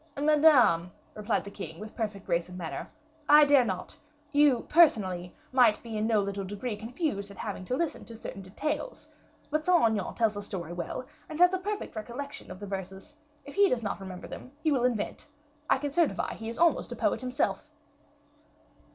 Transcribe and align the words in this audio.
"Madame," 0.19 0.91
replied 1.13 1.43
the 1.43 1.51
king, 1.51 1.77
with 1.79 1.95
perfect 1.95 2.25
grace 2.25 2.49
of 2.49 2.55
manner, 2.57 2.89
"I 3.29 3.45
dare 3.45 3.63
not 3.63 3.95
you, 4.31 4.65
personally, 4.67 5.35
might 5.51 5.83
be 5.83 5.95
in 5.95 6.07
no 6.07 6.21
little 6.23 6.43
degree 6.43 6.75
confused 6.75 7.29
at 7.29 7.37
having 7.37 7.65
to 7.65 7.77
listen 7.77 8.03
to 8.05 8.15
certain 8.17 8.41
details 8.41 9.09
but 9.51 9.63
Saint 9.63 9.83
Aignan 9.85 10.15
tells 10.15 10.35
a 10.35 10.41
story 10.41 10.73
well, 10.73 11.05
and 11.29 11.37
has 11.39 11.53
a 11.53 11.59
perfect 11.59 11.95
recollection 11.95 12.49
of 12.49 12.59
the 12.59 12.65
verses. 12.65 13.13
If 13.45 13.53
he 13.53 13.69
does 13.69 13.83
not 13.83 13.99
remember 14.01 14.27
them, 14.27 14.51
he 14.63 14.71
will 14.71 14.85
invent. 14.85 15.27
I 15.69 15.77
can 15.77 15.91
certify 15.91 16.33
he 16.33 16.49
is 16.49 16.57
almost 16.57 16.91
a 16.91 16.95
poet 16.95 17.21
himself." 17.21 17.69